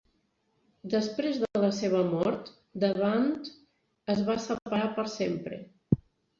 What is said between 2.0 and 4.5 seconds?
mort, The Band es va